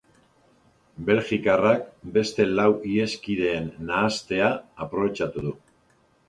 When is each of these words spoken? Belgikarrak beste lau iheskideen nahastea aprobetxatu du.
Belgikarrak 1.09 1.83
beste 2.15 2.47
lau 2.61 2.65
iheskideen 2.93 3.69
nahastea 3.91 4.49
aprobetxatu 4.89 5.47
du. 5.47 5.55